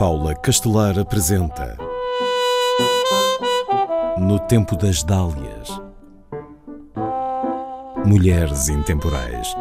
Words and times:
Paula 0.00 0.34
Castelar 0.34 0.98
apresenta 0.98 1.76
No 4.16 4.38
Tempo 4.38 4.74
das 4.74 5.02
Dálias 5.02 5.68
Mulheres 8.06 8.70
Intemporais 8.70 9.54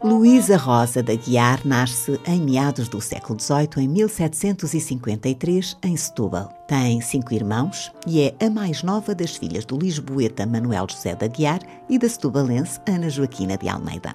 Luísa 0.00 0.56
Rosa 0.56 1.02
da 1.02 1.16
Guiar 1.16 1.58
nasce 1.64 2.20
em 2.24 2.40
meados 2.40 2.88
do 2.88 3.00
século 3.00 3.40
XVIII, 3.40 3.84
em 3.84 3.88
1753, 3.88 5.76
em 5.82 5.96
Setúbal. 5.96 6.48
Tem 6.68 7.00
cinco 7.00 7.34
irmãos 7.34 7.90
e 8.06 8.20
é 8.20 8.46
a 8.46 8.48
mais 8.48 8.84
nova 8.84 9.12
das 9.12 9.34
filhas 9.34 9.64
do 9.64 9.76
lisboeta 9.76 10.46
Manuel 10.46 10.86
José 10.88 11.16
da 11.16 11.26
Guiar 11.26 11.58
e 11.88 11.98
da 11.98 12.08
setubalense 12.08 12.78
Ana 12.86 13.10
Joaquina 13.10 13.58
de 13.58 13.68
Almeida. 13.68 14.14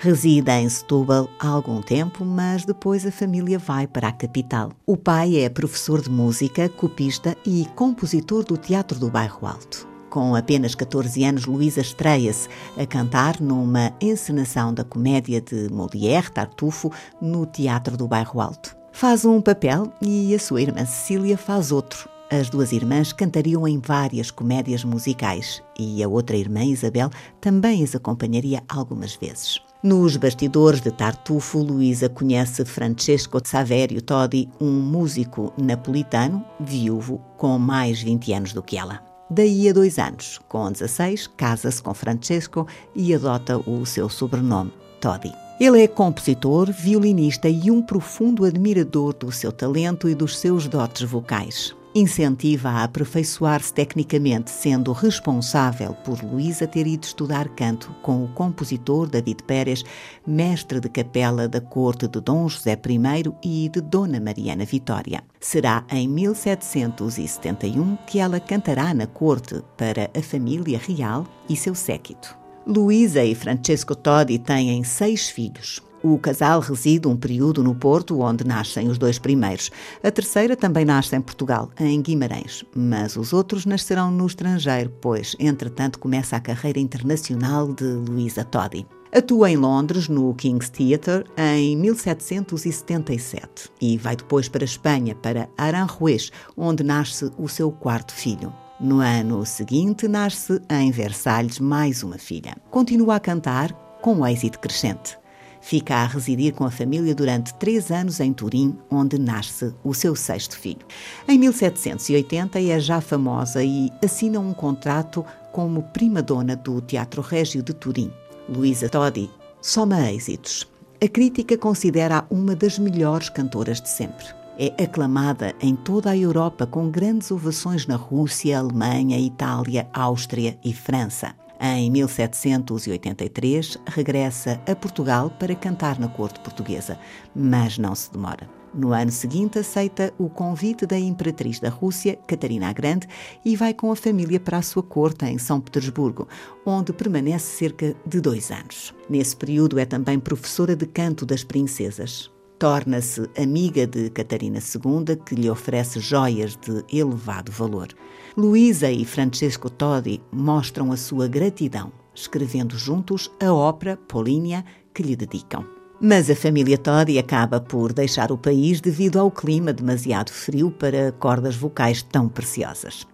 Reside 0.00 0.48
em 0.52 0.68
Setúbal 0.68 1.28
há 1.40 1.48
algum 1.48 1.82
tempo, 1.82 2.24
mas 2.24 2.64
depois 2.64 3.04
a 3.04 3.10
família 3.10 3.58
vai 3.58 3.84
para 3.84 4.06
a 4.06 4.12
capital. 4.12 4.70
O 4.86 4.96
pai 4.96 5.38
é 5.38 5.48
professor 5.48 6.00
de 6.00 6.08
música, 6.08 6.68
copista 6.68 7.36
e 7.44 7.66
compositor 7.74 8.44
do 8.44 8.56
Teatro 8.56 8.96
do 8.96 9.10
Bairro 9.10 9.44
Alto. 9.44 9.88
Com 10.08 10.36
apenas 10.36 10.76
14 10.76 11.24
anos, 11.24 11.46
Luísa 11.46 11.80
estreia-se 11.80 12.48
a 12.80 12.86
cantar 12.86 13.40
numa 13.40 13.92
encenação 14.00 14.72
da 14.72 14.84
comédia 14.84 15.40
de 15.40 15.68
Molière, 15.68 16.30
Tartufo, 16.30 16.92
no 17.20 17.44
Teatro 17.44 17.96
do 17.96 18.06
Bairro 18.06 18.40
Alto. 18.40 18.76
Faz 18.92 19.24
um 19.24 19.40
papel 19.40 19.92
e 20.00 20.32
a 20.32 20.38
sua 20.38 20.62
irmã 20.62 20.86
Cecília 20.86 21.36
faz 21.36 21.72
outro. 21.72 22.08
As 22.30 22.48
duas 22.48 22.70
irmãs 22.70 23.12
cantariam 23.12 23.66
em 23.66 23.80
várias 23.80 24.30
comédias 24.30 24.84
musicais 24.84 25.60
e 25.76 26.04
a 26.04 26.08
outra 26.08 26.36
irmã, 26.36 26.62
Isabel, 26.62 27.10
também 27.40 27.82
as 27.82 27.96
acompanharia 27.96 28.62
algumas 28.68 29.16
vezes. 29.16 29.60
Nos 29.80 30.16
bastidores 30.16 30.80
de 30.80 30.90
Tartufo, 30.90 31.60
Luísa 31.60 32.08
conhece 32.08 32.64
Francesco 32.64 33.40
Saverio 33.44 34.02
Todi, 34.02 34.48
um 34.60 34.72
músico 34.72 35.52
napolitano, 35.56 36.44
viúvo, 36.58 37.20
com 37.36 37.56
mais 37.60 38.02
20 38.02 38.32
anos 38.32 38.52
do 38.52 38.60
que 38.60 38.76
ela. 38.76 39.00
Daí 39.30 39.68
a 39.68 39.72
dois 39.72 39.96
anos, 40.00 40.40
com 40.48 40.72
16, 40.72 41.28
casa-se 41.28 41.80
com 41.80 41.94
Francesco 41.94 42.66
e 42.92 43.14
adota 43.14 43.56
o 43.56 43.86
seu 43.86 44.08
sobrenome, 44.08 44.72
Todi. 45.00 45.32
Ele 45.60 45.84
é 45.84 45.86
compositor, 45.86 46.72
violinista 46.72 47.48
e 47.48 47.70
um 47.70 47.80
profundo 47.80 48.44
admirador 48.44 49.14
do 49.14 49.30
seu 49.30 49.52
talento 49.52 50.08
e 50.08 50.14
dos 50.14 50.38
seus 50.38 50.66
dotes 50.66 51.02
vocais 51.08 51.77
incentiva 51.98 52.68
a 52.70 52.84
aperfeiçoar-se 52.84 53.72
tecnicamente, 53.72 54.50
sendo 54.50 54.92
responsável 54.92 55.94
por 56.04 56.22
Luísa 56.22 56.66
ter 56.66 56.86
ido 56.86 57.04
estudar 57.04 57.48
canto 57.50 57.94
com 58.02 58.24
o 58.24 58.28
compositor 58.28 59.08
David 59.08 59.42
Pérez, 59.42 59.84
mestre 60.26 60.80
de 60.80 60.88
capela 60.88 61.48
da 61.48 61.60
corte 61.60 62.06
de 62.08 62.20
Dom 62.20 62.48
José 62.48 62.72
I 62.72 63.32
e 63.42 63.68
de 63.68 63.80
Dona 63.80 64.20
Mariana 64.20 64.64
Vitória. 64.64 65.22
Será 65.40 65.84
em 65.90 66.08
1771 66.08 67.96
que 68.06 68.18
ela 68.18 68.40
cantará 68.40 68.94
na 68.94 69.06
corte 69.06 69.62
para 69.76 70.10
a 70.16 70.22
família 70.22 70.78
real 70.78 71.26
e 71.48 71.56
seu 71.56 71.74
séquito. 71.74 72.36
Luísa 72.66 73.24
e 73.24 73.34
Francesco 73.34 73.94
Todi 73.94 74.38
têm 74.38 74.84
seis 74.84 75.30
filhos. 75.30 75.87
O 76.02 76.18
casal 76.18 76.60
reside 76.60 77.08
um 77.08 77.16
período 77.16 77.62
no 77.62 77.74
Porto, 77.74 78.20
onde 78.20 78.46
nascem 78.46 78.88
os 78.88 78.98
dois 78.98 79.18
primeiros. 79.18 79.70
A 80.02 80.10
terceira 80.10 80.56
também 80.56 80.84
nasce 80.84 81.16
em 81.16 81.20
Portugal, 81.20 81.70
em 81.78 82.00
Guimarães, 82.00 82.64
mas 82.74 83.16
os 83.16 83.32
outros 83.32 83.66
nascerão 83.66 84.10
no 84.10 84.26
estrangeiro, 84.26 84.92
pois, 85.00 85.34
entretanto, 85.40 85.98
começa 85.98 86.36
a 86.36 86.40
carreira 86.40 86.78
internacional 86.78 87.72
de 87.72 87.84
Luísa 87.84 88.44
Todi. 88.44 88.86
Atua 89.10 89.50
em 89.50 89.56
Londres, 89.56 90.06
no 90.06 90.34
King's 90.34 90.68
Theatre, 90.68 91.24
em 91.36 91.74
1777 91.78 93.70
e 93.80 93.96
vai 93.96 94.14
depois 94.14 94.48
para 94.48 94.62
a 94.62 94.66
Espanha, 94.66 95.14
para 95.14 95.48
Aranjuez, 95.56 96.30
onde 96.56 96.84
nasce 96.84 97.32
o 97.38 97.48
seu 97.48 97.72
quarto 97.72 98.12
filho. 98.12 98.52
No 98.78 99.00
ano 99.00 99.44
seguinte, 99.46 100.06
nasce 100.06 100.60
em 100.70 100.90
Versalhes 100.90 101.58
mais 101.58 102.02
uma 102.02 102.18
filha. 102.18 102.54
Continua 102.70 103.16
a 103.16 103.20
cantar 103.20 103.72
com 104.02 104.24
êxito 104.26 104.60
crescente. 104.60 105.18
Fica 105.60 105.96
a 105.96 106.06
residir 106.06 106.54
com 106.54 106.64
a 106.64 106.70
família 106.70 107.14
durante 107.14 107.54
três 107.54 107.90
anos 107.90 108.20
em 108.20 108.32
Turim, 108.32 108.76
onde 108.90 109.18
nasce 109.18 109.74
o 109.84 109.92
seu 109.92 110.14
sexto 110.14 110.58
filho. 110.58 110.86
Em 111.26 111.38
1780 111.38 112.60
é 112.60 112.80
já 112.80 113.00
famosa 113.00 113.62
e 113.62 113.90
assina 114.02 114.40
um 114.40 114.52
contrato 114.52 115.24
como 115.52 115.82
prima-dona 115.82 116.56
do 116.56 116.80
Teatro 116.80 117.22
Régio 117.22 117.62
de 117.62 117.74
Turim. 117.74 118.12
Luísa 118.48 118.88
Todi 118.88 119.30
soma 119.60 120.10
êxitos. 120.10 120.66
A 121.02 121.06
crítica 121.06 121.56
considera-a 121.56 122.24
uma 122.30 122.56
das 122.56 122.78
melhores 122.78 123.28
cantoras 123.28 123.80
de 123.80 123.88
sempre. 123.88 124.26
É 124.58 124.82
aclamada 124.82 125.54
em 125.60 125.76
toda 125.76 126.10
a 126.10 126.16
Europa 126.16 126.66
com 126.66 126.90
grandes 126.90 127.30
ovações 127.30 127.86
na 127.86 127.94
Rússia, 127.94 128.58
Alemanha, 128.58 129.16
Itália, 129.16 129.88
Áustria 129.92 130.58
e 130.64 130.72
França. 130.72 131.34
Em 131.60 131.90
1783, 131.90 133.78
regressa 133.86 134.60
a 134.66 134.76
Portugal 134.76 135.28
para 135.28 135.56
cantar 135.56 135.98
na 135.98 136.08
corte 136.08 136.38
portuguesa, 136.40 136.98
mas 137.34 137.78
não 137.78 137.94
se 137.94 138.12
demora. 138.12 138.48
No 138.72 138.92
ano 138.92 139.10
seguinte, 139.10 139.58
aceita 139.58 140.12
o 140.18 140.28
convite 140.28 140.86
da 140.86 140.98
imperatriz 140.98 141.58
da 141.58 141.68
Rússia, 141.68 142.16
Catarina 142.26 142.68
a 142.68 142.72
Grande, 142.72 143.08
e 143.44 143.56
vai 143.56 143.74
com 143.74 143.90
a 143.90 143.96
família 143.96 144.38
para 144.38 144.58
a 144.58 144.62
sua 144.62 144.82
corte 144.82 145.24
em 145.24 145.38
São 145.38 145.60
Petersburgo, 145.60 146.28
onde 146.64 146.92
permanece 146.92 147.56
cerca 147.56 147.96
de 148.06 148.20
dois 148.20 148.50
anos. 148.50 148.94
Nesse 149.08 149.34
período, 149.34 149.78
é 149.78 149.84
também 149.84 150.20
professora 150.20 150.76
de 150.76 150.86
canto 150.86 151.26
das 151.26 151.42
princesas. 151.42 152.30
Torna-se 152.58 153.30
amiga 153.40 153.86
de 153.86 154.10
Catarina 154.10 154.58
II, 154.58 155.16
que 155.24 155.36
lhe 155.36 155.48
oferece 155.48 156.00
joias 156.00 156.56
de 156.56 156.84
elevado 156.92 157.52
valor. 157.52 157.88
Luísa 158.36 158.90
e 158.90 159.04
Francesco 159.04 159.70
Todi 159.70 160.20
mostram 160.32 160.90
a 160.90 160.96
sua 160.96 161.28
gratidão, 161.28 161.92
escrevendo 162.12 162.76
juntos 162.76 163.30
a 163.40 163.52
ópera 163.52 163.96
Polínia 163.96 164.64
que 164.92 165.04
lhe 165.04 165.14
dedicam. 165.14 165.64
Mas 166.00 166.28
a 166.28 166.34
família 166.34 166.76
Todi 166.76 167.16
acaba 167.16 167.60
por 167.60 167.92
deixar 167.92 168.32
o 168.32 168.38
país 168.38 168.80
devido 168.80 169.20
ao 169.20 169.30
clima 169.30 169.72
demasiado 169.72 170.32
frio 170.32 170.72
para 170.72 171.12
cordas 171.12 171.54
vocais 171.54 172.02
tão 172.02 172.28
preciosas. 172.28 173.06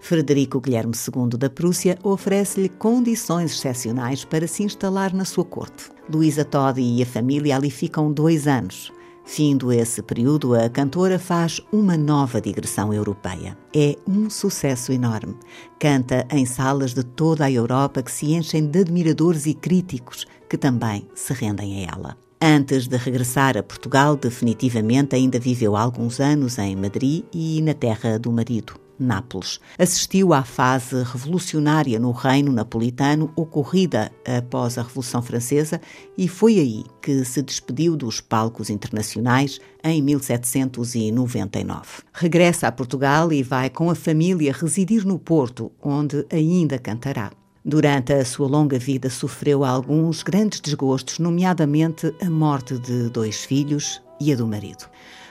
Frederico 0.00 0.60
Guilherme 0.60 0.94
II 0.94 1.38
da 1.38 1.48
Prússia 1.50 1.98
oferece-lhe 2.02 2.68
condições 2.68 3.52
excepcionais 3.52 4.24
para 4.24 4.46
se 4.46 4.62
instalar 4.62 5.12
na 5.12 5.24
sua 5.24 5.44
corte. 5.44 5.90
Luísa 6.12 6.44
Todi 6.44 6.82
e 6.82 7.02
a 7.02 7.06
família 7.06 7.56
ali 7.56 7.70
ficam 7.70 8.12
dois 8.12 8.46
anos. 8.46 8.92
Findo 9.24 9.72
esse 9.72 10.02
período, 10.02 10.54
a 10.54 10.68
cantora 10.68 11.18
faz 11.18 11.60
uma 11.72 11.96
nova 11.96 12.40
digressão 12.40 12.92
europeia. 12.92 13.56
É 13.74 13.96
um 14.06 14.28
sucesso 14.28 14.92
enorme. 14.92 15.34
Canta 15.78 16.26
em 16.30 16.44
salas 16.44 16.92
de 16.92 17.02
toda 17.02 17.46
a 17.46 17.50
Europa 17.50 18.02
que 18.02 18.12
se 18.12 18.32
enchem 18.34 18.66
de 18.66 18.80
admiradores 18.80 19.46
e 19.46 19.54
críticos 19.54 20.26
que 20.48 20.58
também 20.58 21.08
se 21.14 21.32
rendem 21.32 21.86
a 21.86 21.92
ela. 21.92 22.24
Antes 22.40 22.86
de 22.86 22.98
regressar 22.98 23.56
a 23.56 23.62
Portugal, 23.62 24.16
definitivamente 24.16 25.16
ainda 25.16 25.40
viveu 25.40 25.74
alguns 25.74 26.20
anos 26.20 26.58
em 26.58 26.76
Madrid 26.76 27.24
e 27.32 27.62
na 27.62 27.72
terra 27.72 28.18
do 28.18 28.30
marido. 28.30 28.83
Nápoles. 29.04 29.60
Assistiu 29.78 30.32
à 30.32 30.42
fase 30.42 31.02
revolucionária 31.02 31.98
no 31.98 32.10
reino 32.10 32.50
napolitano 32.50 33.30
ocorrida 33.36 34.10
após 34.26 34.78
a 34.78 34.82
Revolução 34.82 35.22
Francesa 35.22 35.80
e 36.16 36.26
foi 36.26 36.58
aí 36.58 36.84
que 37.00 37.24
se 37.24 37.42
despediu 37.42 37.96
dos 37.96 38.20
palcos 38.20 38.70
internacionais 38.70 39.60
em 39.82 40.02
1799. 40.02 42.02
Regressa 42.12 42.66
a 42.66 42.72
Portugal 42.72 43.32
e 43.32 43.42
vai 43.42 43.70
com 43.70 43.90
a 43.90 43.94
família 43.94 44.52
residir 44.52 45.06
no 45.06 45.18
Porto, 45.18 45.70
onde 45.82 46.26
ainda 46.32 46.78
cantará. 46.78 47.30
Durante 47.64 48.12
a 48.12 48.24
sua 48.24 48.46
longa 48.46 48.78
vida 48.78 49.08
sofreu 49.08 49.64
alguns 49.64 50.22
grandes 50.22 50.60
desgostos, 50.60 51.18
nomeadamente 51.18 52.14
a 52.20 52.28
morte 52.28 52.78
de 52.78 53.08
dois 53.08 53.44
filhos 53.44 54.02
e 54.20 54.32
a 54.32 54.36
do 54.36 54.46
marido. 54.46 54.84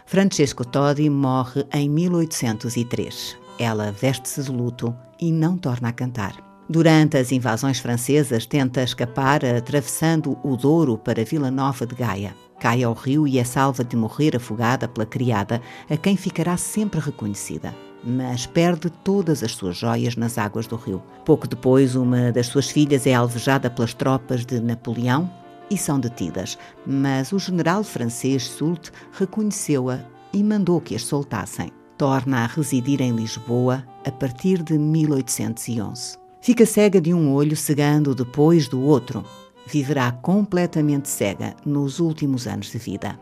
Francesco 0.06 0.66
Todi 0.66 1.10
morre 1.10 1.66
em 1.72 1.90
1803. 1.90 3.43
Ela 3.60 3.92
veste-se 3.92 4.44
de 4.44 4.52
luto 4.52 4.96
e 5.20 5.32
não 5.32 5.58
torna 5.58 5.90
a 5.90 5.94
cantar. 5.94 6.36
Durante 6.68 7.18
as 7.18 7.32
invasões 7.32 7.80
francesas, 7.80 8.46
tenta 8.46 8.82
escapar 8.82 9.44
atravessando 9.46 10.38
o 10.44 10.56
Douro 10.56 10.98
para 10.98 11.24
Vila 11.26 11.52
Nova 11.52 11.86
de 11.86 11.94
Gaia. 11.94 12.36
Cai 12.60 12.82
ao 12.84 12.94
rio 12.94 13.28
e 13.28 13.38
é 13.38 13.44
salva 13.44 13.84
de 13.84 13.96
morrer 13.96 14.36
afogada 14.36 14.88
pela 14.88 15.06
criada, 15.06 15.62
a 15.90 15.98
quem 15.98 16.16
ficará 16.16 16.56
sempre 16.56 17.00
reconhecida. 17.00 17.76
Mas 18.04 18.46
perde 18.46 18.90
todas 18.90 19.44
as 19.44 19.52
suas 19.52 19.78
joias 19.78 20.16
nas 20.16 20.38
águas 20.38 20.66
do 20.66 20.76
rio. 20.76 21.04
Pouco 21.26 21.48
depois, 21.48 21.96
uma 21.96 22.32
das 22.32 22.48
suas 22.48 22.70
filhas 22.70 23.06
é 23.06 23.14
alvejada 23.14 23.70
pelas 23.70 23.94
tropas 23.94 24.46
de 24.46 24.60
Napoleão 24.60 25.30
e 25.70 25.78
são 25.78 26.00
detidas. 26.00 26.58
Mas 26.88 27.32
o 27.32 27.40
general 27.40 27.84
francês 27.84 28.48
Soult 28.48 28.92
reconheceu-a 29.12 30.00
e 30.34 30.44
mandou 30.44 30.82
que 30.82 30.96
as 30.96 31.06
soltassem 31.06 31.72
torna 32.04 32.44
a 32.44 32.48
residir 32.48 33.02
em 33.02 33.14
Lisboa 33.14 33.82
a 34.06 34.12
partir 34.12 34.62
de 34.62 34.78
1811. 34.78 36.18
Fica 36.42 36.66
cega 36.66 37.00
de 37.00 37.14
um 37.14 37.34
olho, 37.34 37.56
cegando 37.56 38.14
depois 38.14 38.68
do 38.68 38.82
outro. 38.82 39.24
viverá 39.66 40.12
completamente 40.12 41.08
cega 41.08 41.56
nos 41.66 42.02
últimos 42.02 42.46
anos 42.46 42.70
de 42.70 42.78
vida. 42.78 43.18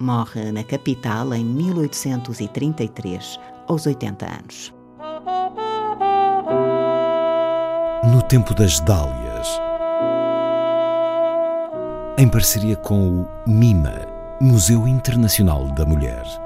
Morre 0.00 0.50
na 0.50 0.64
capital 0.64 1.32
em 1.32 1.44
1833, 1.44 3.38
aos 3.68 3.86
80 3.86 4.26
anos. 4.26 4.74
No 8.12 8.20
tempo 8.22 8.52
das 8.52 8.80
Dálias, 8.80 9.46
em 12.18 12.28
parceria 12.28 12.74
com 12.74 13.20
o 13.20 13.28
MIMA, 13.48 14.08
Museu 14.40 14.88
Internacional 14.88 15.66
da 15.76 15.86
Mulher. 15.86 16.43